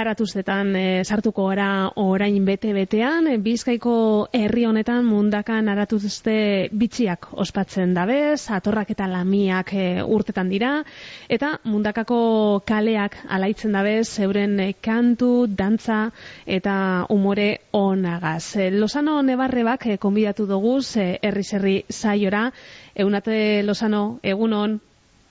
Aratuztetan 0.00 0.70
e, 0.76 0.82
sartuko 1.04 1.44
gara 1.50 1.90
orain 2.00 2.44
bete-betean, 2.46 3.26
bizkaiko 3.44 3.94
herri 4.32 4.62
honetan 4.64 5.04
mundakan 5.04 5.68
aratuzte 5.68 6.36
bitxiak 6.72 7.28
ospatzen 7.44 7.92
dabez, 7.96 8.46
atorrak 8.56 8.94
eta 8.94 9.08
lamiak 9.10 9.74
e, 9.76 9.84
urtetan 10.00 10.48
dira, 10.48 10.70
eta 11.28 11.50
mundakako 11.68 12.20
kaleak 12.64 13.18
alaitzen 13.28 13.76
dabez, 13.76 14.06
euren 14.24 14.56
kantu, 14.80 15.44
dantza 15.46 16.00
eta 16.46 16.78
umore 17.12 17.50
onagaz. 17.76 18.56
Lozano 18.72 19.20
Nebarrebak 19.26 19.86
e, 19.86 19.98
konbidatu 20.00 20.48
dugu 20.48 20.78
herri-serri 20.96 21.76
saiora, 21.90 22.48
egunate 22.94 23.62
Lozano, 23.68 24.18
egunon? 24.22 24.80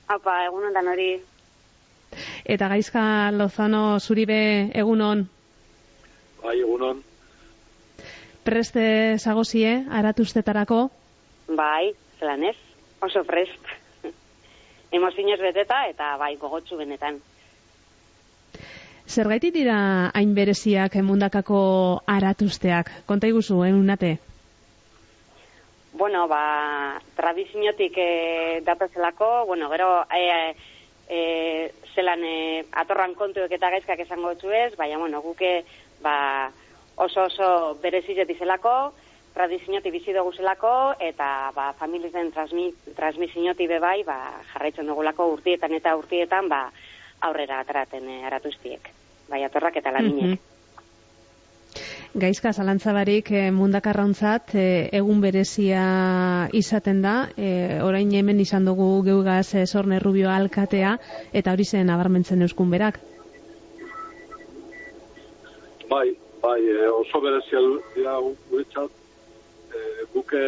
Apa, 0.10 0.44
egunon 0.46 0.78
dan 0.78 0.94
hori. 0.94 1.12
Eta 2.46 2.68
gaizka 2.72 3.32
Lozano 3.32 4.00
zuribe 4.00 4.72
egunon? 4.74 5.28
Bai, 6.44 6.60
egunon. 6.60 7.04
Preste 8.44 9.18
zagozie, 9.20 9.84
aratuztetarako? 9.92 10.90
Bai, 11.56 11.92
zelan 12.20 12.44
ez, 12.50 12.56
oso 13.02 13.24
prest. 13.28 13.74
Emozioz 14.98 15.40
beteta 15.42 15.84
eta 15.90 16.16
bai, 16.18 16.36
gogotsu 16.42 16.80
benetan. 16.80 17.20
Zergaitik 19.10 19.54
dira 19.56 19.78
hain 20.14 20.36
bereziak 20.38 20.96
emundakako 21.02 21.60
aratuzteak? 22.06 22.92
Konta 23.10 23.28
iguzu, 23.28 23.64
egunate? 23.66 24.18
Bueno, 26.00 26.28
ba, 26.30 27.02
tradiziotik 27.18 27.98
e, 27.98 28.62
datozelako, 28.64 29.48
bueno, 29.48 29.68
gero, 29.74 30.06
e, 30.14 30.22
e, 30.30 30.56
zelan 31.96 32.24
e, 32.24 32.66
atorran 32.72 33.16
kontuek 33.18 33.52
eta 33.52 33.70
gaizkak 33.74 34.00
esango 34.06 34.32
ez, 34.54 34.76
baina, 34.78 34.98
bueno, 34.98 35.22
guke 35.22 35.66
ba, 36.02 36.52
oso 36.96 37.24
oso 37.24 37.78
berezizet 37.82 38.30
izelako, 38.30 38.94
tradiziotik 39.34 39.92
bizi 39.94 40.14
dugu 40.14 40.34
zelako, 40.34 40.94
eta 41.00 41.52
ba, 41.56 41.74
familizen 41.80 42.32
transmi, 42.32 42.74
transmisiotik 42.96 43.70
bebai, 43.70 44.04
ba, 44.04 44.20
jarraitzen 44.54 44.88
dugulako 44.88 45.32
urtietan 45.34 45.74
eta 45.74 45.96
urtietan, 45.96 46.50
ba, 46.50 46.70
aurrera 47.22 47.60
ateraten 47.60 48.08
e, 48.10 48.24
aratuztiek, 48.26 48.94
bai, 49.30 49.44
atorrak 49.44 49.82
eta 49.82 49.92
laminek. 49.92 50.38
Mm 50.38 50.59
Gaizka, 52.18 52.50
zalantzabarik 52.58 53.28
e, 53.30 53.42
mundakarrauntzat 53.54 54.56
e, 54.58 54.64
egun 54.98 55.20
berezia 55.22 55.84
izaten 56.58 57.04
da, 57.04 57.30
e, 57.38 57.78
orain 57.86 58.10
hemen 58.18 58.40
izan 58.42 58.66
dugu 58.66 59.04
geugaz 59.06 59.54
e, 59.54 59.68
sorne 59.68 60.00
rubio 60.02 60.32
alkatea, 60.34 60.96
eta 61.32 61.54
hori 61.54 61.68
zen 61.70 61.92
abarmentzen 61.94 62.42
euskun 62.42 62.72
berak. 62.74 62.98
Bai, 65.90 66.16
bai, 66.42 66.58
oso 66.96 67.22
berezia 67.22 67.62
dira 67.94 68.18
guretzat, 68.50 68.90
e, 69.70 70.10
buke, 70.16 70.42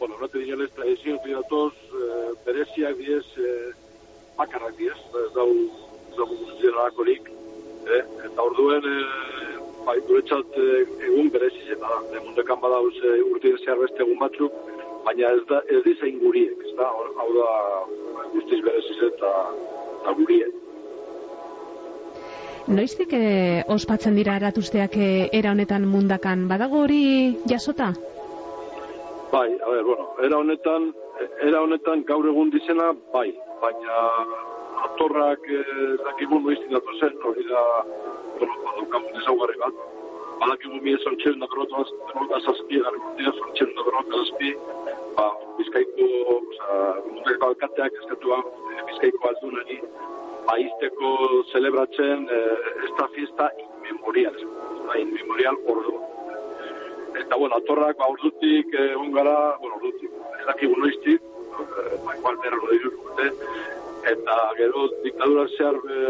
bueno, 0.00 0.18
horrete 0.18 0.42
dinen 0.42 0.66
ez 0.66 0.70
tradizio 0.74 1.14
datoz, 1.28 1.76
e, 1.94 2.34
bereziak 2.48 2.98
diez, 2.98 3.26
e, 3.38 3.54
bakarrak 4.34 4.74
diez, 4.82 4.98
ez 4.98 5.30
dago, 5.38 5.54
ez 6.10 6.16
dago 6.18 6.34
guztien 6.42 6.74
eh? 7.86 8.04
eta 8.26 8.42
orduen, 8.42 8.82
e, 8.82 9.49
bai, 9.90 9.98
guretzat 10.06 10.58
eh, 10.62 10.82
egun 11.08 11.30
bereziz 11.34 11.66
eta 11.74 11.88
da. 11.88 11.98
Emundekan 12.20 12.60
badauz 12.62 12.94
e, 13.02 13.16
urtien 13.32 13.58
zehar 13.64 13.80
beste 13.82 14.04
egun 14.04 14.20
batzuk, 14.22 14.54
baina 15.06 15.32
ez 15.34 15.42
da 15.50 15.60
ez 15.74 15.82
dizain 15.86 16.18
guriek, 16.22 16.62
ez 16.68 16.74
da, 16.78 16.88
hau 17.22 17.28
da 17.36 17.50
guztiz 18.34 18.60
bereziz 18.66 18.98
eta, 19.10 19.32
eta 20.00 20.14
guriek. 20.20 20.56
Noiztik 22.70 23.14
eh, 23.18 23.64
ospatzen 23.74 24.18
dira 24.18 24.36
eratuzteak 24.38 24.94
eh, 25.00 25.28
era 25.40 25.54
honetan 25.56 25.88
mundakan, 25.90 26.46
badago 26.52 26.84
hori 26.84 27.02
jasota? 27.50 27.90
Bai, 29.32 29.48
a 29.56 29.72
ber, 29.72 29.82
bueno, 29.88 30.06
era 30.26 30.38
honetan, 30.38 30.92
era 31.48 31.64
honetan 31.66 32.04
gaur 32.06 32.30
egun 32.30 32.52
dizena, 32.54 32.92
bai, 33.14 33.28
baina 33.64 33.98
atorrak 35.00 35.40
eh, 35.48 35.96
dakigun 36.04 36.42
noiztik 36.44 36.68
datu 36.68 36.92
zen, 37.00 37.14
hori 37.24 37.44
da 37.48 37.60
daukagun 38.40 39.16
ezaugarri 39.20 39.56
bat. 39.62 39.78
Badakigu 40.40 40.80
mi 40.84 40.92
ez 40.92 41.06
ortsen 41.08 41.40
da 41.40 41.48
berrota 41.48 42.40
zazpi, 42.44 42.80
gari 42.84 43.00
mundia 43.04 43.32
da 43.32 43.84
berrota 43.86 44.20
zazpi, 44.20 44.50
ba, 45.16 45.26
bizkaiko, 45.56 46.08
oza, 46.34 46.76
mundeko 47.06 47.48
alkateak 47.48 47.96
eskatu 48.02 48.34
eh, 48.36 48.42
bizkaiko 48.90 49.30
aldunari, 49.30 49.78
ba, 50.46 50.58
izteko 50.66 51.14
celebratzen 51.54 52.28
eh, 52.28 52.84
esta 52.90 53.08
fiesta 53.16 53.48
inmemorial, 53.64 54.36
ba, 54.84 55.00
inmemorial 55.00 55.56
ordu. 55.64 55.96
Eta, 57.24 57.40
bueno, 57.40 57.56
atorrak, 57.56 57.96
ba, 57.96 58.12
ordutik, 58.12 58.76
eh, 58.76 58.92
ongara, 59.00 59.56
bueno, 59.64 59.80
ordutik, 59.80 60.12
ez 60.42 60.46
dakigu 60.52 60.76
noiztik, 60.76 61.28
eh, 61.56 62.00
ba, 62.04 62.20
igual 62.20 62.40
da 62.44 62.56
irurte, 62.80 63.32
eta 64.08 64.36
gero 64.56 64.88
diktadura 65.04 65.46
zehar 65.56 65.76
e, 65.96 66.00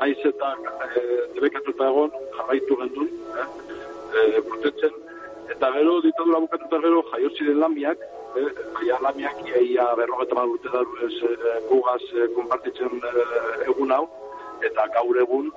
naiz 0.00 0.18
eta 0.24 0.54
e, 0.96 1.02
debekatuta 1.34 1.88
egon 1.92 2.10
jarraitu 2.36 2.76
gendun 2.80 3.08
eh, 3.38 3.48
e, 4.40 4.90
eta 5.54 5.70
gero 5.76 6.00
diktadura 6.00 6.40
bukatuta 6.46 6.80
gero 6.86 7.02
jaio 7.12 7.30
ziren 7.36 7.60
lamiak 7.60 7.98
e, 8.36 8.46
jaia 8.78 8.98
lamiak 9.06 9.44
iaia 9.50 9.86
berrogeta 10.00 10.34
mal 10.34 10.54
urte 10.56 10.72
daru 10.72 10.96
ez 11.06 11.14
e, 11.28 11.58
gugaz 11.68 12.02
e, 12.14 12.28
konpartitzen 12.36 13.00
e, 13.10 13.12
egun 13.68 13.92
hau. 13.92 14.06
Eta 14.64 14.86
gaur 14.96 15.16
egun 15.20 15.50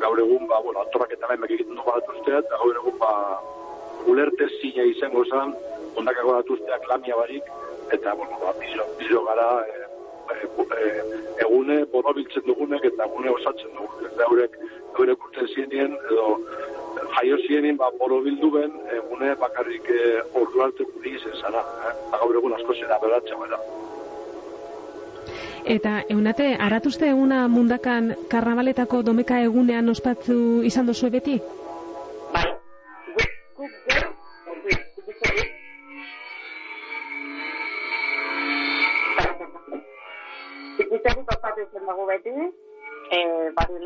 gaur 0.00 0.18
egun 0.22 0.46
ba, 0.46 0.60
bueno, 0.62 0.80
atorrak 0.80 1.12
eta 1.12 1.28
lehmek 1.30 1.56
egiten 1.56 1.76
dugu 1.76 1.92
atuztea 1.92 2.40
eta 2.44 2.60
gaur 2.62 2.76
egun 2.82 2.98
ba 3.02 3.12
ulerte 4.06 4.48
zina 4.60 4.86
izango 4.94 5.24
zan 5.26 5.54
ondakako 5.96 6.38
atuzteak 6.38 6.88
lamia 6.88 7.16
barik 7.16 7.44
eta 7.92 8.14
bueno, 8.14 8.38
ba, 8.44 8.54
bizo, 8.60 8.86
bizo 8.98 9.24
gara 9.26 9.48
e, 9.66 9.87
egune 11.44 11.84
borobiltzen 11.92 12.44
dugunek 12.46 12.84
eta 12.90 13.06
egune 13.08 13.30
osatzen 13.30 13.70
dugunek. 13.76 14.12
Eta 14.12 14.26
eurek, 14.30 14.58
eurek 14.98 15.24
urten 15.28 15.48
zienien, 15.54 15.96
edo 16.10 16.26
jaio 17.16 17.38
zienien, 17.46 17.76
ba, 17.76 17.90
borobildu 18.00 18.50
ben, 18.54 18.72
egune 18.96 19.34
bakarrik 19.40 19.90
e, 19.90 20.00
ordu 20.40 20.64
arte 20.64 20.86
guri 20.94 21.14
izen 21.18 21.36
zara. 21.40 21.64
Eh? 21.88 21.94
Gaur 22.16 22.40
egun 22.40 22.56
asko 22.58 22.76
zera 22.80 22.98
beratxe 23.02 23.38
bera. 23.42 23.60
Eta 25.68 25.94
egunate, 26.08 26.54
aratuzte 26.64 27.10
eguna 27.12 27.42
mundakan 27.52 28.14
karnabaletako 28.32 29.02
domeka 29.04 29.40
egunean 29.44 29.88
ospatzu 29.92 30.38
izan 30.64 30.86
dozu 30.88 31.10
beti? 31.12 31.40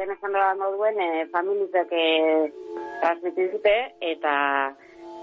Lehen 0.03 0.17
esan 0.19 0.33
da 0.33 0.55
moduen, 0.59 0.99
e, 0.99 1.27
familizek 1.31 1.93
e, 1.95 2.07
transmitizute, 3.01 3.75
eta 4.01 4.35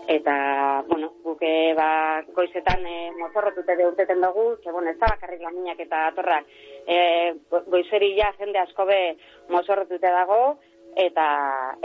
eta, 0.09 0.83
bueno, 0.87 1.11
guke 1.21 1.75
ba, 1.77 2.23
goizetan 2.33 2.85
e, 2.87 3.11
mozorrotute 3.19 3.75
de 3.75 3.85
urteten 3.85 4.23
dugu, 4.23 4.55
ze, 4.63 4.71
bueno, 4.71 4.89
ez 4.89 4.97
da 4.97 5.11
bakarrik 5.11 5.43
laminak 5.43 5.79
eta 5.83 6.07
atorrak, 6.07 6.47
e, 6.87 7.35
goizeri 7.67 8.15
ja 8.17 8.31
jende 8.39 8.57
asko 8.63 8.87
be 8.89 8.99
mozorrotute 9.53 10.13
dago, 10.15 10.57
eta 10.95 11.27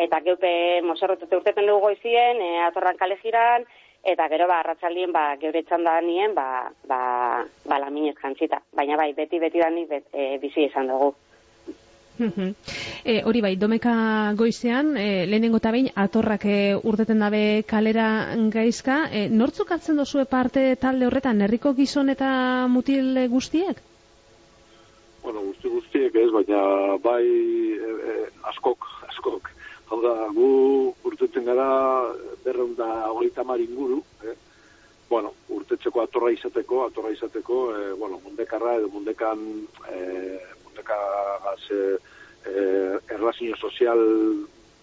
eta 0.07 0.23
geupe 0.25 0.55
mozorrotute 0.87 1.37
urteten 1.37 1.69
dugu 1.69 1.91
goizien, 1.91 2.41
e, 2.41 2.63
atorran 2.71 2.97
kale 2.97 3.19
jiran, 3.21 3.67
eta 4.05 4.31
gero 4.33 4.47
ba 4.49 4.63
arratsaldien 4.63 5.13
ba 5.13 5.27
geure 5.43 5.65
txanda 5.65 5.99
nien 6.01 6.35
ba 6.35 6.71
ba 6.89 7.45
ba 7.65 7.79
la 7.79 7.91
jantzita. 8.23 8.63
Baina 8.73 8.97
bai 8.97 9.13
beti 9.13 9.39
beti 9.39 9.59
da 9.59 9.71
ni 9.71 9.87
e, 9.91 10.39
bizi 10.39 10.65
izan 10.65 10.89
dugu 10.89 11.15
e, 12.19 13.23
hori 13.25 13.41
bai, 13.41 13.55
domeka 13.57 14.33
goizean, 14.39 14.97
e, 14.97 15.27
lehenengo 15.27 15.59
eta 15.63 15.73
behin, 15.75 15.91
atorrak 15.95 16.45
e, 16.47 16.59
urdeten 16.77 17.25
dabe 17.25 17.65
kalera 17.67 18.09
gaizka, 18.53 19.09
e, 19.11 19.29
nortzuk 19.29 19.73
hartzen 19.75 19.97
dozue 19.97 20.25
parte 20.25 20.77
talde 20.77 21.09
horretan, 21.09 21.43
herriko 21.43 21.75
gizon 21.75 22.13
eta 22.15 22.31
mutil 22.71 23.27
guztiek? 23.33 23.83
Bueno, 25.25 25.41
guzti 25.41 25.73
guztiek 25.73 26.17
ez, 26.21 26.31
baina 26.31 26.63
bai 27.03 27.25
e, 27.25 27.93
e, 28.13 28.17
askok, 28.53 28.87
askok. 29.09 29.51
Hau 29.91 30.01
da, 30.03 30.15
gu 30.35 30.49
urtetzen 31.05 31.45
gara 31.47 31.69
berreun 32.45 32.75
da 32.77 33.11
hogeita 33.11 33.45
inguru, 33.59 34.03
eh? 34.23 34.37
bueno, 35.09 35.33
urtetzeko 35.49 36.03
atorra 36.03 36.31
izateko, 36.35 36.87
atorra 36.87 37.13
izateko, 37.15 37.59
eh, 37.77 37.93
bueno, 37.99 38.21
mundekarra 38.25 38.77
edo 38.81 38.89
mundekan, 38.89 39.67
eh, 39.91 40.41
mundeka 40.75 40.99
gaz, 41.45 41.71
eh, 41.71 41.97
eh, 42.47 43.15
erlazio 43.15 43.57
sozial 43.57 43.99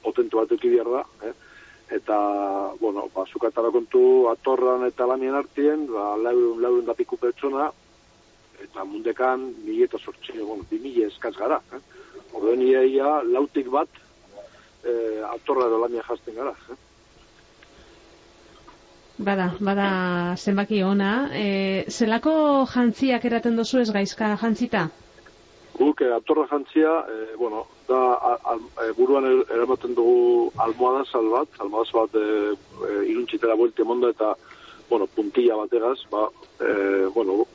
potentu 0.02 0.38
bat 0.38 0.50
behar 0.50 0.88
da, 0.88 1.04
eh? 1.28 1.34
eta, 1.92 2.18
bueno, 2.80 3.10
ba, 3.14 3.26
zukatara 3.28 3.70
kontu 3.72 4.30
atorran 4.32 4.86
eta 4.88 5.06
lamien 5.06 5.36
artien, 5.36 5.88
ba, 5.88 6.16
laurun, 6.16 6.62
laurun 6.62 6.86
da 6.86 6.94
piku 6.94 7.18
pertsona, 7.18 7.72
eta 8.64 8.86
mundekan 8.86 9.54
mila 9.66 9.86
eta 9.86 10.00
sortxe, 10.00 10.40
bueno, 10.40 10.64
bi 10.70 10.80
mila 10.80 11.08
eskaz 11.08 11.36
gara. 11.36 11.60
Eh? 11.74 11.82
Orduen 12.34 12.62
iaia, 12.62 13.22
lautik 13.24 13.68
bat, 13.68 13.90
e, 14.86 15.20
atorra 15.28 15.68
edo 15.68 15.82
lamia 15.82 16.06
jazten 16.08 16.36
gara. 16.36 16.56
Eh? 16.72 16.80
Bada, 19.20 19.52
bada 19.60 19.90
zenbaki 20.38 20.82
ona. 20.84 21.28
E, 21.36 21.84
zelako 21.90 22.66
jantziak 22.72 23.26
eraten 23.26 23.60
dozu 23.60 23.84
ez 23.84 23.92
gaizka 23.92 24.38
jantzita? 24.40 24.88
E, 26.02 26.08
atorra 26.10 26.48
jantzia, 26.50 27.06
e, 27.14 27.36
bueno, 27.38 27.68
da, 27.88 28.14
a, 28.14 28.32
a, 28.50 28.56
e, 28.58 28.92
buruan 28.98 29.26
er, 29.30 29.44
eramaten 29.54 29.94
dugu 29.94 30.50
almohada 30.58 31.04
salbat, 31.06 31.60
almohada 31.62 31.92
salbat 31.92 32.16
e, 32.18 32.56
e, 32.88 32.94
iruntxitera 33.12 33.54
buelte 33.54 33.86
mondo 33.86 34.10
eta, 34.10 34.32
bueno, 34.90 35.06
puntilla 35.06 35.60
bategaz, 35.60 36.00
ba, 36.10 36.24
e, 36.58 37.06
bueno, 37.14 37.46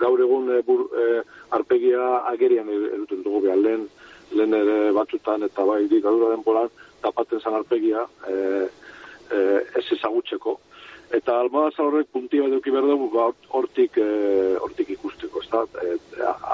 gaur 0.00 0.22
egun 0.24 0.48
e, 0.54 0.62
bur, 0.64 0.86
e, 0.96 1.20
arpegia 1.58 2.06
agerian 2.30 2.70
eruten 2.72 3.20
dugu 3.26 3.42
behar 3.44 3.60
lehen, 3.60 3.84
lehen 4.32 4.56
ere 4.56 4.78
batzutan 4.96 5.44
eta 5.44 5.68
bai 5.68 5.84
di 5.92 6.00
gaur 6.00 6.24
denboran 6.30 6.72
tapaten 7.04 7.44
zan 7.44 7.58
arpegia 7.60 8.06
e, 8.24 8.38
e, 9.28 9.38
ez 9.76 9.84
ezagutzeko. 9.98 10.56
Eta 11.20 11.36
almohada 11.42 11.84
horrek 11.84 12.08
puntia 12.16 12.48
eduki 12.48 12.72
behar 12.72 12.88
dugu 12.94 13.12
ba, 13.12 13.28
hortik, 13.60 14.00
hortik 14.64 14.96
ikusteko, 14.96 15.44
ez 15.44 15.52
da, 15.52 15.66
e, 15.84 15.94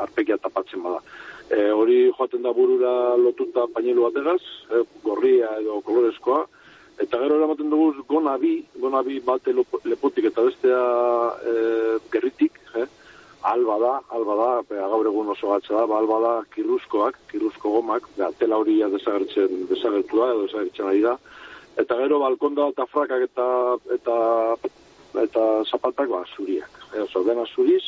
arpegia 0.02 0.42
tapatzen 0.42 0.82
bada. 0.82 1.04
E, 1.50 1.70
hori 1.70 2.10
joaten 2.10 2.42
da 2.42 2.52
burura 2.52 3.16
lotuta 3.16 3.66
pañelu 3.70 4.08
bategaz, 4.08 4.42
e, 4.70 4.82
gorria 5.04 5.52
edo 5.60 5.80
kolorezkoa, 5.86 6.44
eta 6.98 7.20
gero 7.22 7.36
eramaten 7.38 7.70
dugu 7.70 8.04
gona 8.08 8.36
bi, 8.40 8.58
gona 8.82 9.02
bi 9.06 9.20
bate 9.20 9.54
lepotik 9.54 10.30
eta 10.32 10.46
bestea 10.48 10.80
e, 11.46 11.54
gerritik, 12.10 12.58
eh? 12.74 12.86
alba 13.46 13.76
da, 13.78 13.92
alba 14.10 14.34
da, 14.40 14.50
gaur 14.90 15.06
egun 15.06 15.30
oso 15.30 15.52
gatsa 15.52 15.74
da, 15.76 15.84
ba, 15.86 16.00
alba 16.00 16.18
da 16.24 16.32
kiruzkoak, 16.54 17.18
kiruzko 17.30 17.76
gomak, 17.76 18.08
bea, 18.16 18.32
tela 18.40 18.58
hori 18.58 18.80
desagertzen, 18.96 19.68
desagertu 19.70 20.18
da, 20.18 20.32
desagertzen 20.42 20.90
ari 20.90 21.04
da, 21.04 21.14
eta 21.78 22.00
gero 22.00 22.18
balkonda 22.24 22.70
eta 22.72 22.88
frakak 22.90 23.28
eta 23.28 23.46
eta 23.98 24.16
eta 25.22 25.44
zapatak 25.70 26.10
ba, 26.10 26.24
zuriak. 26.34 26.82
E, 26.92 27.04
oso, 27.04 27.22
dena 27.28 27.46
zuriz, 27.54 27.84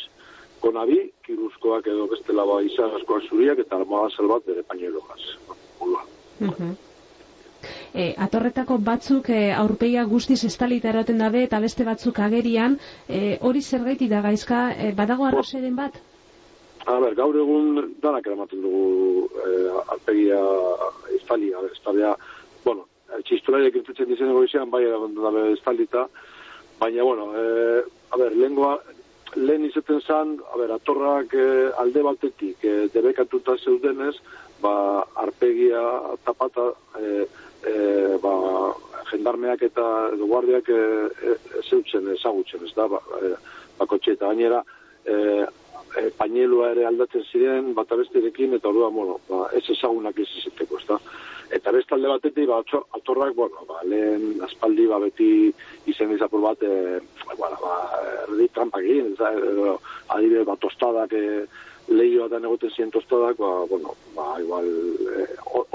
konabi, 0.61 0.99
kiruzkoak 1.25 1.87
edo 1.87 2.07
bestela 2.11 2.45
ba 2.45 2.61
izagazkoak 2.65 3.29
zuriak 3.29 3.59
eta 3.65 3.79
almohada 3.79 4.15
zelbat 4.17 4.45
bere 4.45 4.63
pañuelo 4.63 5.01
gaz. 5.07 5.23
Uh 6.39 6.75
E, 7.93 8.13
atorretako 8.21 8.77
batzuk 8.85 9.29
e, 9.33 9.51
aurpegia 9.51 10.03
guztiz 10.05 10.43
estalita 10.45 10.91
dabe 10.93 11.43
eta 11.43 11.59
beste 11.59 11.83
batzuk 11.83 12.19
agerian, 12.19 12.77
e, 13.07 13.37
hori 13.41 13.61
zer 13.61 13.83
gaiti 13.83 14.07
da 14.07 14.21
gaizka, 14.21 14.71
e, 14.77 14.93
badago 14.93 15.25
arrozeren 15.25 15.75
bat? 15.75 15.97
A 16.85 16.99
ber, 16.99 17.15
gaur 17.15 17.35
egun 17.35 17.95
danak 18.01 18.27
eramaten 18.27 18.61
dugu 18.61 19.27
e, 19.45 19.67
aurpegia 19.87 20.39
estali, 21.17 21.51
a 21.53 21.61
ber, 21.61 21.71
estalea, 21.71 22.15
bueno, 22.63 22.85
txistulariak 23.25 23.75
entzutzen 23.81 24.07
dizen 24.07 24.29
egoizean, 24.29 24.69
bai 24.69 24.83
eramaten 24.85 25.19
dabe 25.23 25.51
estalita, 25.53 26.07
baina, 26.79 27.03
bueno, 27.03 27.31
e, 27.35 27.83
a 28.11 28.17
ber, 28.17 28.37
lengua, 28.37 28.77
lehen 29.35 29.65
izaten 29.65 30.01
zan, 30.01 30.37
a 30.53 30.57
ber, 30.57 30.71
atorrak 30.73 31.33
e, 31.33 31.47
alde 31.81 32.03
batetik 32.05 32.63
e, 32.65 32.75
debekatuta 32.93 33.57
zeudenez, 33.57 34.15
ba, 34.61 35.05
arpegia 35.15 35.83
tapata 36.25 36.71
e, 36.99 37.27
e, 37.67 37.75
ba, 38.21 38.33
jendarmeak 39.11 39.63
eta 39.69 39.85
guardiak 40.19 40.69
e, 40.69 40.81
e, 41.29 41.37
zeutzen, 41.69 42.09
ezagutzen, 42.15 42.65
ez 42.65 42.73
da, 42.75 42.87
ba, 42.91 43.01
e, 43.21 43.33
bakotxe 43.79 44.17
eta 44.17 44.31
gainera, 44.31 44.63
e, 45.05 45.15
e, 45.97 46.09
pañelua 46.17 46.71
ere 46.73 46.85
aldatzen 46.89 47.25
ziren, 47.31 47.73
bat 47.77 47.91
abestirekin, 47.91 48.55
eta 48.57 48.69
orduan, 48.69 48.93
bueno, 48.95 49.19
ba, 49.29 49.47
ez 49.57 49.65
ezagunak 49.75 50.19
ez 50.19 50.29
izeteko, 50.41 50.79
ez 50.79 50.87
da. 50.89 50.99
Eta 51.49 51.73
beste 51.73 51.95
alde 51.95 52.11
batetik, 52.11 52.49
ba, 52.49 52.61
atorrak, 52.97 53.33
bueno, 53.37 53.65
ba, 53.69 53.81
lehen 53.89 54.43
aspaldi, 54.45 54.85
ba, 54.89 54.99
beti 55.05 55.29
izen 55.99 56.15
izapur 56.15 56.41
bat, 56.41 56.61
e, 56.63 56.99
ba, 57.37 57.49
ba, 57.59 57.73
erdi 58.23 58.47
trampak 58.55 58.85
egin, 58.85 59.11
ez 59.11 59.17
da, 59.19 59.31
adibide, 60.15 60.45
ba, 60.47 60.55
tostadak, 60.63 61.11
e, 61.13 61.43
lehioa 61.89 62.29
da 62.31 62.39
negoten 62.39 62.71
ziren 62.71 62.91
tostadak, 62.93 63.39
ba, 63.41 63.65
bueno, 63.67 63.95
ba, 64.15 64.37
igual, 64.39 64.69
e, 65.11 65.25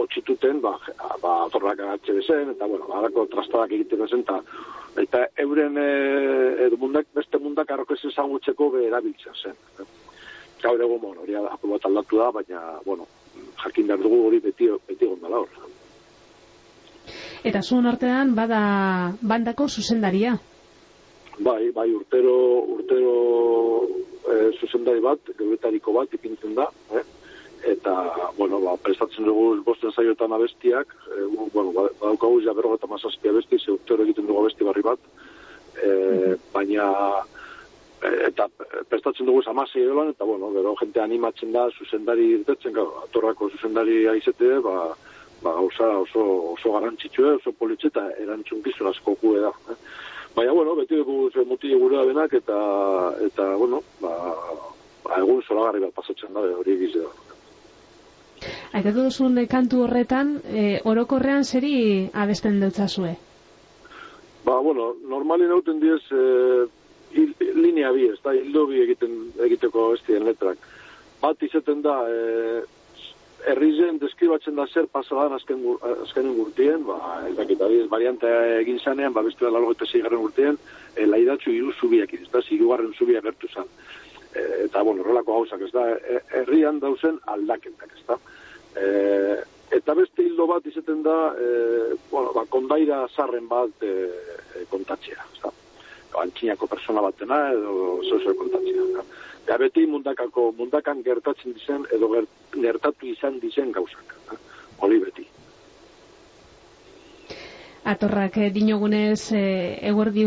otxituten, 0.00 0.62
ba, 0.64 0.78
ba, 1.20 1.34
atorrak 1.44 1.82
agatxe 1.84 2.16
bezen, 2.16 2.54
eta, 2.54 2.70
bueno, 2.70 2.88
harako 2.96 3.26
trastadak 3.34 3.76
egiten 3.76 4.00
bezen, 4.04 4.24
eta, 4.24 4.40
eta 5.04 5.26
euren, 5.44 5.76
e, 5.76 5.90
edo 6.68 6.80
mundak, 6.80 7.10
beste 7.12 7.40
mundak 7.42 7.70
arroko 7.70 7.98
ez 7.98 8.04
ezagutzeko 8.12 8.70
be 8.76 8.86
erabiltzen 8.88 9.36
zen. 9.42 9.60
Gaur 10.64 10.80
egun, 10.80 11.02
bueno, 11.02 11.20
hori 11.26 11.36
apur 11.36 11.76
bat 11.76 11.84
aldatu 11.90 12.22
da, 12.22 12.32
baina, 12.32 12.64
bueno, 12.88 13.04
jakin 13.60 13.92
behar 13.92 14.00
dugu 14.00 14.24
hori 14.30 14.40
beti, 14.40 14.72
beti 14.88 15.10
gondala 15.10 15.44
hor. 15.44 15.73
Eta 17.44 17.62
zuen 17.62 17.86
artean, 17.86 18.34
bada 18.34 18.60
bandako 19.20 19.68
zuzendaria? 19.68 20.38
Bai, 21.38 21.70
bai, 21.74 21.88
urtero, 21.90 22.36
urtero 22.76 23.14
e, 24.30 24.36
zuzendari 24.60 25.02
bat, 25.02 25.18
geuretariko 25.38 25.92
bat, 25.96 26.12
ipintzen 26.14 26.54
da, 26.54 26.68
eh? 26.94 27.02
eta, 27.74 27.94
bueno, 28.38 28.60
ba, 28.62 28.76
prestatzen 28.84 29.26
dugu 29.26 29.60
bosten 29.66 29.92
zaiotan 29.92 30.32
abestiak, 30.36 30.94
e, 31.10 31.24
bueno, 31.52 31.72
ba, 31.72 31.88
badaukagu 32.00 32.40
ja 32.44 32.54
berro 32.54 32.74
eta 32.78 32.90
mazazpi 32.90 33.32
abesti, 33.32 33.58
ze 33.58 33.72
urtero 33.72 34.04
egiten 34.04 34.28
dugu 34.28 34.44
abesti 34.44 34.68
barri 34.68 34.84
bat, 34.86 35.10
e, 35.82 36.36
baina, 36.54 36.90
eta 38.28 38.46
prestatzen 38.90 39.26
dugu 39.26 39.42
zamasei 39.42 39.82
edo 39.82 40.04
eta, 40.08 40.24
bueno, 40.24 40.52
gero 40.52 40.74
jente 40.80 41.00
animatzen 41.00 41.52
da 41.52 41.66
zuzendari 41.72 42.30
irtetzen, 42.38 42.76
atorrako 43.04 43.50
zuzendari 43.56 44.04
aizete, 44.12 44.58
ba, 44.64 44.92
ba, 45.44 45.52
gauza 45.52 45.88
oso, 45.98 46.24
oso 46.54 46.72
garantzitsu, 46.72 47.26
oso 47.36 47.52
politxe 47.52 47.92
eta 47.92 48.08
erantzun 48.24 48.62
asko 48.88 49.16
gu 49.20 49.36
da. 49.36 49.52
Eh? 49.70 49.76
Baina, 50.34 50.52
bueno, 50.52 50.74
beti 50.74 50.96
dugu 50.96 51.30
gure 51.30 51.96
da 51.96 52.04
benak 52.04 52.32
eta, 52.34 52.56
eta 53.26 53.54
bueno, 53.56 53.82
ba, 54.00 54.10
ba, 55.04 55.18
egun 55.20 55.42
zoragarri 55.46 55.80
bat 55.84 55.94
pasatzen 55.94 56.32
da, 56.32 56.40
hori 56.40 56.72
egize 56.72 57.04
da. 57.04 57.12
Aitatu 58.74 59.04
duzun 59.04 59.38
kantu 59.46 59.84
horretan, 59.84 60.40
e, 60.44 60.80
orokorrean 60.84 61.44
zeri 61.44 62.10
abesten 62.12 62.58
dutzazue? 62.60 63.14
Ba, 64.44 64.58
bueno, 64.60 64.94
normali 65.08 65.46
nauten 65.46 65.78
diez, 65.80 66.02
e, 66.10 66.66
linea 67.54 67.92
bi, 67.92 68.08
ez 68.10 68.18
da, 68.24 68.34
hildo 68.34 68.66
bi 68.66 68.82
egiten, 68.82 69.14
egiteko 69.46 69.92
estien 69.94 70.24
letrak. 70.26 70.58
Bat 71.22 71.42
izaten 71.46 71.80
da, 71.84 72.00
e, 72.10 72.64
herrizen 73.46 73.98
deskribatzen 74.00 74.56
da 74.56 74.66
zer 74.66 74.86
pasadan 74.92 75.34
azken, 75.36 75.62
azken 76.02 76.30
gurtien, 76.36 76.84
ba, 76.86 76.98
ez 77.28 77.34
dakit, 77.36 77.60
abiz, 77.64 77.84
variante 77.92 78.30
egin 78.60 78.78
zanean, 78.80 79.12
ba, 79.16 79.24
bestu 79.26 79.46
da 79.46 79.52
lalgo 79.54 79.74
eta 79.74 79.88
zigarren 79.90 80.22
gurtien, 80.22 80.58
e, 80.96 81.06
laidatzu 81.06 81.52
iru 81.52 81.72
zubiak, 81.78 82.14
ez 82.16 82.30
da, 82.32 82.42
zirugarren 82.42 82.94
zubia 82.98 83.22
gertu 83.24 83.50
zan. 83.52 83.68
E, 84.32 84.44
eta, 84.66 84.82
bueno, 84.82 85.04
rolako 85.06 85.40
gauzak, 85.40 85.66
ez 85.66 85.72
da, 85.74 85.88
herrian 86.40 86.80
dauzen 86.82 87.20
aldakentak, 87.34 87.92
ez 87.98 88.06
da. 88.08 88.18
E, 88.80 88.88
eta 89.78 89.96
beste 89.98 90.24
hildo 90.24 90.48
bat 90.50 90.66
izaten 90.70 91.02
da, 91.04 91.18
e, 91.34 91.98
bueno, 92.10 92.32
ba, 92.36 92.46
kondaira 92.50 93.04
zarren 93.14 93.50
bat 93.50 93.84
e, 93.84 93.94
kontatzea, 94.72 95.28
ez 95.34 95.44
da 95.44 95.53
antxinako 96.22 96.66
persona 96.66 97.02
batena 97.04 97.40
edo 97.52 98.00
zozio 98.08 98.34
kontatzea. 98.38 99.04
Ja, 99.48 99.58
beti 99.60 99.84
mundakako, 99.86 100.50
mundakan 100.58 101.02
gertatzen 101.04 101.52
dizen 101.52 101.84
edo 101.92 102.08
gertatu 102.54 103.06
izan 103.10 103.40
dizen 103.42 103.72
gauzak. 103.72 104.16
Holi 104.80 104.98
beti. 105.02 105.26
Atorrak 107.84 108.38
eh, 108.40 108.48
dinogunez 108.48 109.28
eh, 109.36 109.76
eguerdi 109.84 110.22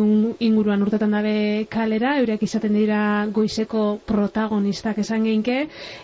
inguruan 0.46 0.84
urtetan 0.86 1.16
dabe 1.16 1.66
kalera, 1.74 2.12
eurek 2.22 2.44
izaten 2.46 2.76
dira 2.78 3.00
goizeko 3.34 3.86
protagonistak 4.06 5.00
esan 5.02 5.24
geinke, 5.26 5.56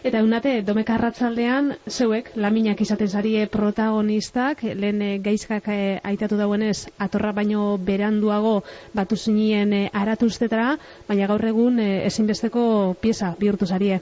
eta 0.01 0.24
eunate, 0.24 0.55
domekarratzaldean, 0.65 1.75
zeuek, 1.86 2.31
laminak 2.41 2.81
izaten 2.81 3.07
zarie 3.07 3.45
protagonistak, 3.53 4.63
lehen 4.65 5.03
eh, 5.05 5.19
gaizkak 5.22 5.69
eh, 5.69 6.00
aitatu 6.01 6.39
dauenez, 6.41 6.88
atorra 6.98 7.36
baino 7.38 7.77
beranduago 7.77 8.55
batu 8.98 9.15
zinien 9.15 9.75
eh, 9.77 9.83
aratuztetara, 9.93 10.72
baina 11.05 11.27
gaur 11.29 11.45
egun 11.51 11.77
eh, 11.77 12.07
ezinbesteko 12.07 12.63
pieza 13.01 13.36
bihurtu 13.38 13.69
zarie. 13.69 14.00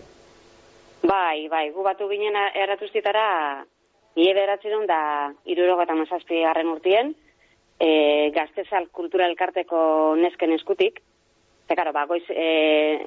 Bai, 1.03 1.49
bai, 1.51 1.65
gu 1.75 1.83
batu 1.83 2.07
ginen 2.07 2.39
aratuztetara, 2.39 3.27
Ie 4.19 4.33
beratzen 4.35 4.87
da, 4.89 5.31
eta 5.47 5.95
mazazpi 5.95 6.41
garren 6.43 6.67
urtien, 6.67 7.13
e, 7.81 8.29
gaztezal 8.35 8.87
kultura 8.93 9.25
elkarteko 9.29 10.15
nesken 10.19 10.53
eskutik. 10.57 11.01
Eta, 11.65 11.77
karo, 11.79 11.93
ba, 11.95 12.05
goiz, 12.05 12.23
e, 12.29 12.47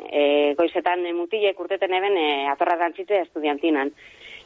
e, 0.09 0.23
goizetan 0.59 1.05
e, 1.07 1.13
mutilek 1.13 1.59
urteten 1.61 1.93
eben 1.95 2.17
e, 2.17 2.29
atorra 2.49 2.79
dantzite 2.81 3.21
estudiantinan. 3.27 3.93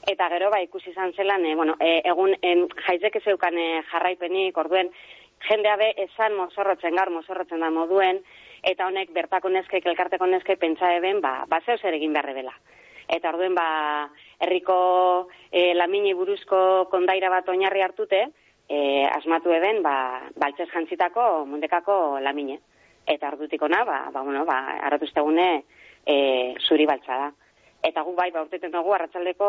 Eta 0.08 0.28
gero, 0.32 0.50
ba, 0.50 0.60
ikusi 0.64 0.90
izan 0.90 1.12
zelan, 1.14 1.46
e, 1.46 1.54
bueno, 1.54 1.76
e, 1.80 2.00
egun 2.10 2.34
e, 2.42 2.54
jaizek 2.86 3.20
ezeukan 3.20 3.58
e, 3.58 3.68
jarraipenik, 3.92 4.58
orduen, 4.58 4.90
jendea 5.46 5.76
be, 5.78 5.92
esan 6.08 6.34
mozorrotzen 6.34 6.98
gar, 6.98 7.12
mozorrotzen 7.14 7.62
da 7.62 7.70
moduen, 7.70 8.20
eta 8.66 8.88
honek 8.88 9.12
bertako 9.14 9.52
neskek, 9.54 9.86
elkarteko 9.86 10.26
neskek, 10.26 10.58
pentsa 10.58 10.90
eben, 10.96 11.22
ba, 11.22 11.44
ba 11.48 11.60
zer 11.64 11.94
egin 11.94 12.16
beharre 12.16 12.34
bela. 12.34 12.56
Eta 13.08 13.30
orduen, 13.30 13.54
ba, 13.54 14.10
herriko 14.42 14.80
e, 15.52 15.72
lamini 15.78 16.12
buruzko 16.14 16.88
kondaira 16.90 17.30
bat 17.30 17.48
oinarri 17.48 17.86
hartute, 17.86 18.26
e, 18.68 19.06
asmatu 19.06 19.52
eben, 19.52 19.82
ba, 19.82 20.28
baltzez 20.36 20.68
jantzitako 20.72 21.46
mundekako 21.48 22.18
lamine. 22.20 22.60
Eta 23.08 23.30
ardutik 23.30 23.62
ona, 23.64 23.84
ba, 23.88 23.98
ba, 24.12 24.22
bueno, 24.22 24.44
ba, 24.44 24.58
arratuztegune 24.84 25.48
e, 26.04 26.54
zuri 26.68 26.86
baltza 26.86 27.16
da. 27.16 27.30
Eta 27.82 28.02
gu 28.04 28.14
bai, 28.14 28.30
ba, 28.34 28.44
urteten 28.44 28.74
dugu 28.74 28.92
arratzaldeko 28.92 29.48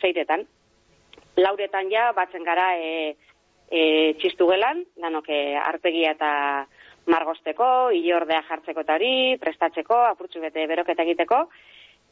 zeiretan. 0.00 0.46
Lauretan 1.36 1.90
ja, 1.90 2.12
batzen 2.14 2.44
gara 2.46 2.76
e, 2.78 3.16
e, 3.68 3.82
txistu 4.20 4.46
gelan, 4.52 4.84
danok 5.00 5.28
e, 5.32 5.42
arpegia 5.58 6.14
eta 6.14 6.32
margosteko, 7.10 7.90
iordea 7.98 8.44
jartzeko 8.46 8.84
eta 8.84 8.94
hori, 8.94 9.12
prestatzeko, 9.42 10.04
apurtzu 10.12 10.44
bete 10.44 10.68
beroketa 10.70 11.02
egiteko, 11.02 11.46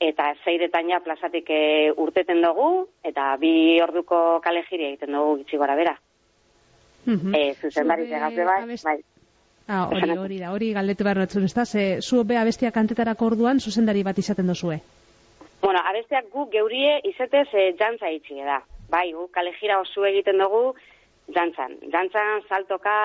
eta 0.03 0.33
zeiretan 0.43 0.91
ja 0.91 0.99
plazatik 1.05 1.51
e, 1.55 1.63
urteten 1.95 2.41
dugu, 2.43 2.89
eta 3.07 3.37
bi 3.39 3.79
orduko 3.85 4.41
kale 4.43 4.65
egiten 4.67 5.13
dugu 5.15 5.43
gitsi 5.45 5.61
gora 5.61 5.77
bera. 5.79 5.95
Mm 7.11 7.19
-hmm. 7.19 7.37
e, 7.37 7.55
zuzen 7.55 7.89
bai, 7.89 8.77
bai. 8.85 9.01
Ah, 9.67 9.87
hori, 9.87 10.17
hori 10.19 10.39
da, 10.39 10.51
hori 10.51 10.73
galdetu 10.75 11.05
behar 11.07 11.19
notzun, 11.23 11.45
ez 11.45 11.55
da? 11.55 11.65
Ze, 11.65 12.01
zu 12.01 12.25
be 12.25 12.37
abestiak 12.37 12.75
kantetarako 12.75 13.27
orduan, 13.27 13.61
zuzendari 13.61 14.03
bat 14.03 14.19
izaten 14.19 14.47
dozue? 14.47 14.81
Bueno, 15.63 15.81
abestiak 15.91 16.31
gu 16.33 16.47
geurie 16.51 17.01
izetez 17.05 17.49
e, 17.55 17.73
jantza 17.79 18.11
itxi 18.11 18.35
da. 18.47 18.61
Bai, 18.91 19.13
gu 19.13 19.29
kalejira 19.37 19.81
osu 19.81 20.05
egiten 20.05 20.39
dugu 20.43 20.75
jantzan. 21.35 21.77
Jantzan, 21.93 22.43
saltoka, 22.49 22.97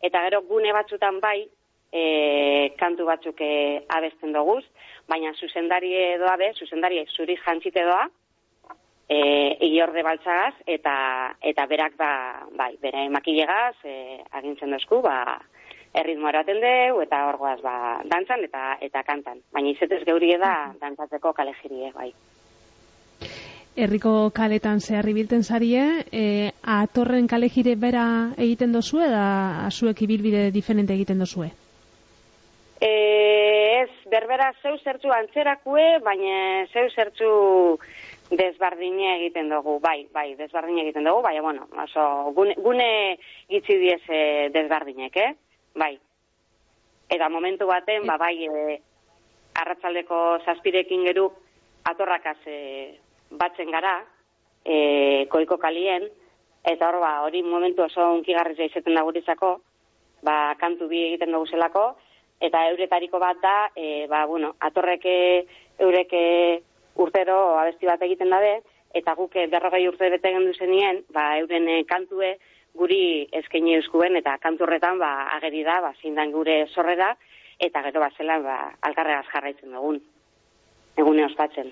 eta 0.00 0.22
gero 0.28 0.42
gune 0.50 0.72
batzutan 0.72 1.20
bai, 1.20 1.48
e, 1.92 2.04
kantu 2.78 3.06
batzuk 3.10 3.40
e, 3.40 3.82
abesten 3.88 4.32
dugu, 4.32 4.60
baina 5.08 5.32
zuzendari 5.34 5.94
edoa 6.14 6.36
be, 6.36 6.52
zuzendari 6.58 7.04
zuri 7.16 7.36
jantzite 7.44 7.82
doa, 7.90 8.06
e, 9.08 9.56
iorde 9.68 10.02
baltzagaz, 10.02 10.54
eta, 10.66 10.96
eta 11.42 11.66
berak 11.66 11.96
ba, 11.96 12.12
bai, 12.56 12.74
bere 12.82 13.08
makilegaz, 13.12 13.76
e, 13.84 14.20
agintzen 14.32 14.72
dozku, 14.72 15.00
ba, 15.04 15.38
erritmo 15.94 16.28
eraten 16.28 16.60
deu, 16.60 17.00
eta 17.04 17.24
orgoaz 17.30 17.60
ba, 17.62 17.76
dantzan 18.10 18.44
eta 18.48 18.76
eta 18.82 19.02
kantan. 19.06 19.40
Baina 19.54 19.70
izetez 19.70 20.02
geuri 20.06 20.34
da 20.40 20.74
dantzatzeko 20.80 21.32
kalejirie, 21.32 21.92
bai. 21.94 22.10
Herriko 23.74 24.30
kaletan 24.30 24.78
zeharri 24.80 25.12
bilten 25.16 25.42
zarie, 25.42 25.82
e, 26.12 26.50
atorren 26.62 27.26
kalejire 27.26 27.74
bera 27.74 28.06
egiten 28.38 28.72
dozue, 28.72 29.08
da 29.10 29.66
azuek 29.66 30.02
ibilbide 30.06 30.50
diferente 30.54 30.94
egiten 30.94 31.18
dozue? 31.18 31.48
E, 32.78 32.92
ez, 33.82 33.90
berbera 34.10 34.52
zeu 34.62 34.76
zertzu 34.78 35.10
antzerakue, 35.10 35.86
baina 36.06 36.66
zeu 36.70 36.86
zertzu 36.94 37.32
desbardine 38.30 39.16
egiten 39.18 39.50
dugu, 39.52 39.78
bai, 39.80 40.06
bai, 40.12 40.34
desbardine 40.38 40.82
egiten 40.82 41.04
dugu, 41.04 41.22
bai, 41.22 41.38
bueno, 41.40 41.68
oso, 41.82 42.32
gune, 42.36 42.54
gune 42.56 43.18
gitzi 43.50 43.76
diez 43.78 44.00
e, 44.08 44.48
desbardinek, 44.54 45.16
eh? 45.16 45.34
bai. 45.74 45.98
Eta 47.08 47.28
momentu 47.28 47.66
baten, 47.68 48.06
ba, 48.08 48.16
bai, 48.16 48.48
e, 48.48 48.80
arratzaldeko 49.60 50.40
zazpirekin 50.44 51.04
geru, 51.10 51.28
atorrakaz 51.84 52.38
e, 52.46 52.58
batzen 53.30 53.70
gara, 53.70 53.98
e, 54.64 55.26
koiko 55.30 55.58
kalien, 55.60 56.08
eta 56.64 56.88
hor, 56.88 57.00
ba, 57.04 57.14
hori 57.26 57.44
momentu 57.44 57.84
oso 57.84 58.08
unkigarriz 58.16 58.58
izaten 58.70 58.96
da 58.96 59.04
gurizako, 59.04 59.58
ba, 60.24 60.54
kantu 60.60 60.88
bi 60.88 61.04
egiten 61.10 61.34
dugu 61.36 61.52
zelako, 61.52 61.90
eta 62.40 62.68
euretariko 62.70 63.20
bat 63.20 63.36
da, 63.42 63.56
e, 63.76 64.06
ba, 64.08 64.24
bueno, 64.26 64.54
atorreke 64.64 65.44
eureke 65.78 66.62
urtero 66.94 67.58
abesti 67.58 67.86
bat 67.86 68.02
egiten 68.02 68.30
dabe, 68.30 68.60
eta 68.94 69.14
guke 69.18 69.46
berrogei 69.50 69.86
urte 69.88 70.10
bete 70.10 70.32
gendu 70.32 70.54
zenien, 70.54 71.02
ba, 71.12 71.34
euren 71.40 71.68
e, 71.68 71.82
kantue 71.90 72.36
guri 72.74 73.26
eskaini 73.32 73.76
euskuen, 73.78 74.16
eta 74.20 74.36
kanturretan, 74.42 74.98
ba, 75.02 75.28
ageri 75.36 75.64
da, 75.66 75.80
ba, 75.82 75.92
zindan 76.02 76.32
gure 76.34 76.64
sorrera, 76.74 77.14
eta 77.58 77.82
gero 77.86 78.02
ba, 78.02 78.10
zelan, 78.16 78.46
ba, 78.46 78.56
alkarregaz 78.86 79.26
jarraitzen 79.32 79.74
dugun, 79.74 80.00
egune 80.98 81.26
ospatzen. 81.26 81.70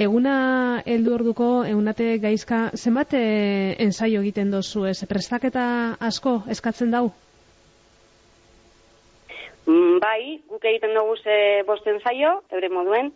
Eguna 0.00 0.34
heldu 0.86 1.16
orduko, 1.16 1.48
egunate 1.66 2.12
gaizka, 2.22 2.70
zenbat 2.78 3.14
e, 3.18 3.24
ensaio 3.82 4.22
egiten 4.22 4.52
dozu 4.54 4.86
ez? 4.86 5.00
Prestaketa 5.10 5.64
asko 6.00 6.40
eskatzen 6.54 6.94
dau? 6.94 7.10
Mm, 9.66 9.98
bai, 10.02 10.38
guk 10.48 10.64
egiten 10.64 10.94
dugu 10.94 11.18
ze 11.18 11.34
bosten 11.66 11.98
zaio, 12.06 12.38
eure 12.54 12.70
moduen, 12.70 13.10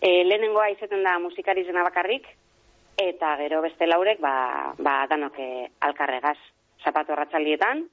e, 0.00 0.24
lehenengoa 0.24 0.70
izaten 0.74 1.02
da 1.04 1.18
musikarizena 1.18 1.84
bakarrik, 1.86 2.26
eta 2.96 3.36
gero 3.42 3.60
beste 3.62 3.86
laurek, 3.86 4.20
ba, 4.20 4.74
ba 4.78 4.96
danok 5.10 5.38
e, 5.38 5.68
alkarregaz, 5.88 6.38
zapatu 6.84 7.12
erratzaldietan, 7.12 7.84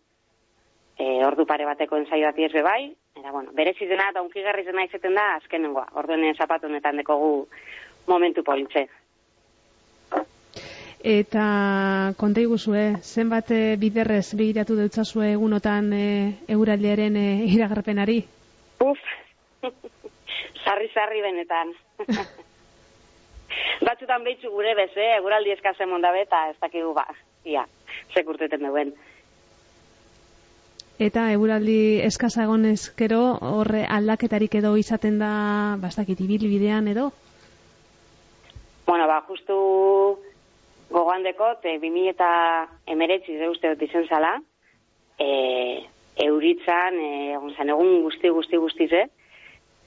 e, 0.98 1.06
ordu 1.26 1.46
pare 1.50 1.66
bateko 1.68 1.98
ensaio 2.00 2.30
bat 2.30 2.40
iesbe 2.40 2.64
bai, 2.66 2.82
eta 3.20 3.32
bueno, 3.32 3.52
bere 3.54 3.74
zizena 3.78 4.10
eta 4.12 4.24
unkigarri 4.24 4.66
zena 4.66 4.86
izaten 4.88 5.16
da 5.16 5.30
azkenengoa, 5.38 5.88
orduen 6.00 6.26
zapatu 6.36 6.70
netan 6.70 6.98
dekogu 7.02 7.48
momentu 8.08 8.44
politze. 8.44 8.88
Eta 11.04 12.14
konta 12.16 12.40
iguzue, 12.40 12.84
zenbat 13.04 13.52
e, 13.52 13.76
biderrez 13.76 14.38
begiratu 14.40 14.78
deutzazue 14.80 15.34
egunotan 15.34 15.92
e, 15.92 16.06
euraldiaren 16.48 17.18
e, 17.20 17.28
iragarpenari? 17.52 18.22
Uf, 18.80 19.02
sarri-sarri 20.64 21.22
benetan. 21.22 21.74
Batzutan 23.88 24.24
behitzu 24.24 24.52
gure 24.52 24.74
bez, 24.76 24.92
eh? 24.98 25.16
Eguraldi 25.18 25.54
eskazen 25.54 25.90
mondabe 25.90 26.24
eta 26.26 26.50
ez 26.50 26.58
dakigu 26.62 26.94
ba, 26.96 27.06
ia, 27.46 27.66
sekurteten 28.16 28.66
duen. 28.66 28.94
Eta 31.02 31.26
eguraldi 31.34 32.00
eskasa 32.06 32.46
egonezkero 32.46 33.22
horre 33.50 33.84
aldaketarik 33.90 34.56
edo 34.60 34.76
izaten 34.78 35.18
da, 35.20 35.32
bastakit, 35.82 36.22
ibilbidean 36.22 36.88
edo? 36.88 37.10
Bueno, 38.86 39.08
ba, 39.10 39.24
justu 39.28 39.58
gogoan 40.94 41.26
dekot, 41.26 41.66
e, 41.66 41.80
2000 41.82 42.14
eta 42.14 42.30
emeretzi 42.94 43.40
uste 43.50 43.74
dut 43.74 43.82
izen 43.88 44.06
zala, 44.08 44.36
e, 45.18 45.30
euritzan, 46.28 47.00
e, 47.00 47.12
egun 47.40 47.56
zan, 47.58 47.74
egun 47.74 48.04
guzti, 48.06 48.30
guzti, 48.30 48.62
guztize, 48.62 49.08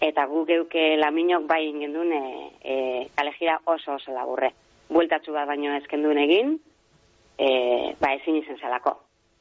eta 0.00 0.26
gu 0.26 0.44
geuke 0.46 0.96
laminok 1.00 1.46
bai 1.48 1.64
ingendun 1.68 2.12
e, 2.12 2.22
e, 2.62 2.74
kalejira 3.16 3.60
oso 3.64 3.96
oso 3.96 4.12
laburre. 4.12 4.52
Bueltatzu 4.88 5.32
bat 5.32 5.48
baino 5.48 5.74
ezkendun 5.76 6.18
egin, 6.18 6.56
e, 7.38 7.48
ba 8.00 8.12
ezin 8.14 8.36
izen 8.36 8.58
zelako. 8.58 8.96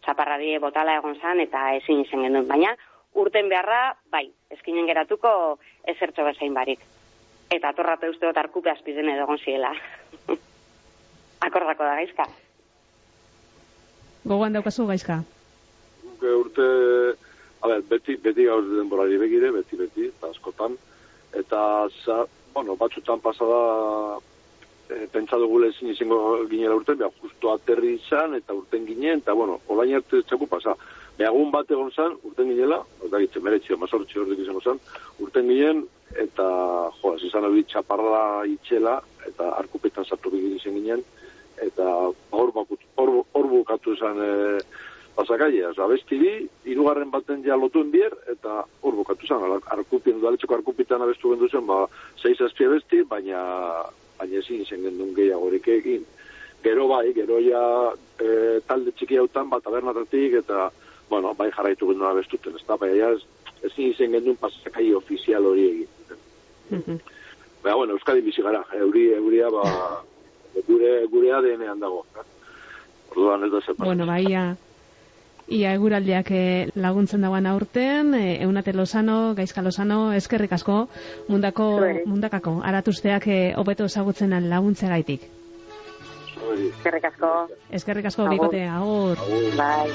Zaparra 0.06 0.38
die 0.38 0.60
botala 0.60 0.96
egon 0.98 1.18
zan 1.20 1.40
eta 1.40 1.74
ezin 1.76 2.02
izen 2.06 2.24
gendun. 2.26 2.48
Baina 2.48 2.76
urten 3.16 3.50
beharra, 3.50 3.96
bai, 4.12 4.30
ezkinen 4.52 4.88
geratuko 4.88 5.60
ezertxo 5.84 6.26
bezain 6.28 6.54
barik. 6.54 6.80
Eta 7.52 7.70
atorrate 7.70 8.10
uste 8.10 8.26
dut 8.26 8.38
arkupe 8.38 8.72
azpizen 8.72 9.10
edo 9.10 9.28
egon 9.28 9.40
ziela. 9.44 9.72
Akordako 11.48 11.86
da 11.86 12.00
gaizka. 12.00 12.26
Gogoan 14.26 14.56
daukazu 14.56 14.88
gaizka? 14.90 15.22
Urte 16.26 16.66
a 17.62 17.68
ber, 17.68 17.84
beti, 17.90 18.16
beti 18.22 18.46
gaur 18.46 18.66
denborari 18.66 19.18
begire, 19.22 19.52
beti, 19.54 19.78
beti, 19.80 20.10
eta, 21.56 21.88
za, 22.06 22.26
bueno, 22.54 22.76
batzutan 22.76 23.20
pasada, 23.20 24.20
e, 24.90 25.08
pentsa 25.12 25.38
dugu 25.38 25.60
lezin 25.60 25.90
izango 25.90 26.46
ginela 26.50 26.76
urten, 26.76 26.98
beha, 27.00 27.10
justu 27.22 27.52
aterri 27.52 27.96
izan, 27.96 28.36
eta 28.36 28.54
urten 28.54 28.86
ginen, 28.86 29.22
eta, 29.24 29.34
bueno, 29.34 29.60
olain 29.68 29.96
arte 29.96 30.22
txaku 30.24 30.48
pasa. 30.48 30.76
Behagun 31.18 31.52
bat 31.52 31.70
egon 31.72 31.92
zan, 31.96 32.18
urten 32.28 32.52
ginela, 32.52 32.82
eta 33.08 33.22
gitzen 33.24 33.44
meretxio, 33.44 33.78
mazortxio 33.80 34.24
horretik 34.24 34.44
izango 34.44 34.62
zan, 34.62 34.82
urten 35.24 35.48
ginen, 35.48 35.86
eta, 36.12 36.48
jo, 37.02 37.16
izan 37.24 37.48
hori 37.48 37.64
txaparra 37.72 38.26
itxela, 38.52 38.98
eta 39.28 39.54
arkupetan 39.62 40.06
sartu 40.06 40.34
begir 40.34 40.60
izan 40.60 40.76
ginen, 40.76 41.06
eta 41.64 41.88
hor, 42.36 42.52
bukatu 43.56 43.96
izan, 43.96 44.20
e, 44.20 44.60
pasakaia, 45.16 45.70
oza, 45.70 45.86
abesti 45.86 46.18
bi, 46.20 46.32
irugarren 46.72 47.12
baten 47.12 47.44
ja 47.46 47.56
lotuen 47.58 47.92
bier, 47.92 48.14
eta 48.32 48.64
hor 48.84 48.98
bukatu 49.00 49.28
zen, 49.28 49.44
arkupien, 49.74 50.20
udaletxeko 50.20 50.58
arkupitan 50.58 51.02
abestu 51.02 51.32
gendu 51.34 51.50
zen, 51.50 51.66
ba, 51.68 51.86
seiz 52.22 52.38
azpi 52.44 52.68
abesti, 52.68 53.04
baina, 53.10 53.40
baina 54.20 54.42
ezin 54.42 54.66
zen 54.66 54.84
gendun 54.88 55.14
gehiagorik 55.16 55.68
egin. 55.78 56.04
Gero 56.66 56.88
bai, 56.90 57.14
gero 57.14 57.40
ja 57.46 57.62
e, 58.20 58.60
talde 58.68 58.92
txiki 58.98 59.20
hautan, 59.22 59.50
bat 59.50 59.68
abernatatik, 59.70 60.40
eta, 60.42 60.70
bueno, 61.10 61.34
bai 61.38 61.52
jarraitu 61.56 61.92
gendun 61.92 62.10
abestuten, 62.10 62.58
ez 62.60 62.68
da, 62.68 62.78
bai, 62.82 62.92
ja, 63.00 63.14
ezin 63.64 63.94
zen 63.96 64.18
gendun 64.18 64.40
pasakai 64.42 64.92
ofizial 64.98 65.46
hori 65.46 65.70
egin. 65.70 66.20
Mm 66.70 66.82
-hmm. 66.82 67.00
Baina, 67.64 67.78
bueno, 67.78 67.94
Euskadi 67.94 68.22
bizi 68.22 68.42
gara, 68.42 68.66
euri, 68.74 69.12
euria, 69.14 69.50
ba, 69.50 69.64
gure, 70.68 71.06
gure 71.08 71.32
ADN-ean 71.32 71.80
dago. 71.80 72.06
Eh? 72.20 72.32
Orduan 73.12 73.44
ez 73.44 73.52
da 73.52 73.62
zepan. 73.62 73.86
Bueno, 73.86 74.06
bai, 74.06 74.24
ja, 74.28 74.56
Ia 75.48 75.75
eguraldiak 75.78 76.32
eh, 76.34 76.68
laguntzen 76.74 77.22
dagoan 77.22 77.46
aurten, 77.46 78.16
e, 78.18 78.42
eunate 78.42 78.74
lozano, 78.74 79.36
gaizka 79.38 79.62
lozano, 79.62 80.12
eskerrik 80.18 80.52
asko, 80.58 80.88
mundako, 81.30 81.70
mundakako, 82.10 82.62
aratuzteak 82.66 83.28
eh, 83.28 83.54
hobeto 83.56 83.86
ezagutzen 83.86 84.34
laguntze 84.50 84.88
gaitik. 84.90 85.30
hori. 86.56 86.68
Eskerrik 86.70 87.06
asko. 87.12 87.32
Eskerrik 87.70 88.06
asko 88.06 88.24
Agur. 88.25 88.34
bikote, 88.34 88.68
agur. 88.68 89.18
Agur. 89.20 89.56
Bai. 89.58 89.88